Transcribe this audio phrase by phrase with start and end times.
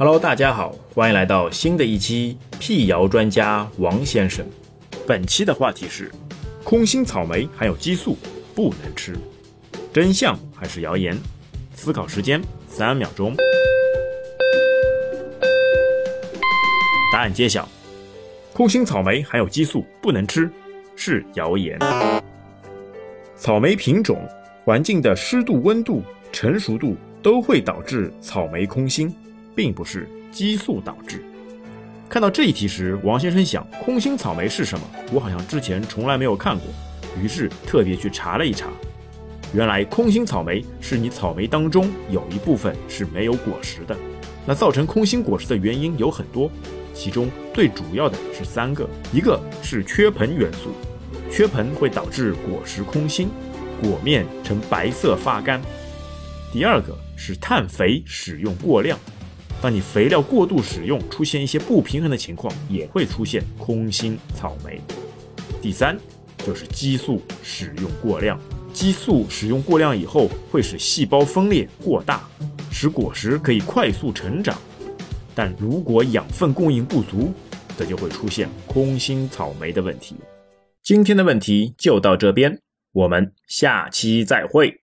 [0.00, 4.46] Hello，大家好，欢迎来到新的一期辟谣专家王先生。
[5.08, 6.08] 本期的话题是：
[6.62, 8.16] 空心草莓含有激素，
[8.54, 9.16] 不能吃。
[9.92, 11.18] 真相还是谣言？
[11.74, 13.34] 思考时间三秒钟。
[17.12, 17.68] 答案揭晓：
[18.52, 20.48] 空心草莓含有激素，不能吃，
[20.94, 21.76] 是谣言。
[23.34, 24.24] 草莓品种、
[24.64, 29.12] 环境的湿度、温度、成熟度都会导致草莓空心。
[29.58, 31.20] 并不是激素导致。
[32.08, 34.88] 看到这一题时，王先生想：空心草莓是什么？
[35.12, 36.68] 我好像之前从来没有看过，
[37.20, 38.68] 于是特别去查了一查。
[39.52, 43.96] 原来空心草莓是你草莓当中有一部分是没有果实的。
[44.46, 46.48] 那造成空心果实的原因有很多，
[46.94, 50.70] 其中最主要的是三个：一个是缺硼元素，
[51.32, 53.28] 缺硼会导致果实空心，
[53.82, 55.60] 果面呈白色发干；
[56.52, 58.96] 第二个是碳肥使用过量。
[59.60, 64.80] 当你肥料过度使用，出现一些不平衡的情况，也会出现空心草莓。
[65.60, 65.98] 第三
[66.46, 68.38] 就是激素使用过量，
[68.72, 72.22] 激素使用过量以后，会使细胞分裂过大，
[72.70, 74.56] 使果实可以快速成长。
[75.34, 77.32] 但如果养分供应不足，
[77.76, 80.14] 这就会出现空心草莓的问题。
[80.84, 82.60] 今天的问题就到这边，
[82.92, 84.80] 我们下期再会。